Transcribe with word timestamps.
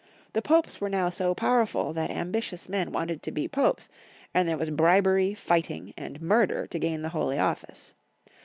The 0.33 0.41
Popes 0.41 0.81
were 0.81 0.89
now 0.89 1.11
so 1.11 1.35
powerful 1.35 1.93
that 1.93 2.09
ambitious 2.09 2.67
men 2.67 2.91
wanted 2.91 3.21
to 3.21 3.31
be 3.31 3.47
Popes, 3.47 3.87
and 4.33 4.49
there 4.49 4.57
was 4.57 4.71
bribery, 4.71 5.35
fighting, 5.35 5.93
and 5.95 6.19
murder 6.19 6.65
to 6.65 6.79
gain 6.79 7.03
the 7.03 7.09
holy 7.09 7.37
office. 7.37 7.93